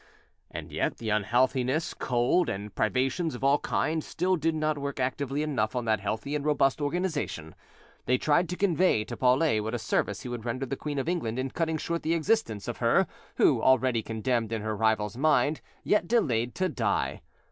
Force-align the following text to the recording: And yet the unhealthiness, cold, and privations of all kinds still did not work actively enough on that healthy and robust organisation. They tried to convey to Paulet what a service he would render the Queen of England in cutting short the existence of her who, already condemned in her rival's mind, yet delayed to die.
And 0.49 0.71
yet 0.71 0.97
the 0.97 1.11
unhealthiness, 1.11 1.93
cold, 1.93 2.49
and 2.49 2.73
privations 2.73 3.35
of 3.35 3.43
all 3.43 3.59
kinds 3.59 4.07
still 4.07 4.35
did 4.35 4.55
not 4.55 4.79
work 4.79 4.99
actively 4.99 5.43
enough 5.43 5.75
on 5.75 5.85
that 5.85 5.99
healthy 5.99 6.33
and 6.35 6.43
robust 6.43 6.81
organisation. 6.81 7.53
They 8.07 8.17
tried 8.17 8.49
to 8.49 8.55
convey 8.55 9.03
to 9.03 9.15
Paulet 9.15 9.61
what 9.61 9.75
a 9.75 9.77
service 9.77 10.21
he 10.21 10.27
would 10.27 10.43
render 10.43 10.65
the 10.65 10.75
Queen 10.75 10.97
of 10.97 11.07
England 11.07 11.37
in 11.37 11.51
cutting 11.51 11.77
short 11.77 12.01
the 12.01 12.15
existence 12.15 12.67
of 12.67 12.77
her 12.77 13.05
who, 13.35 13.61
already 13.61 14.01
condemned 14.01 14.51
in 14.51 14.63
her 14.63 14.75
rival's 14.75 15.17
mind, 15.17 15.61
yet 15.83 16.07
delayed 16.07 16.55
to 16.55 16.67
die. 16.67 17.21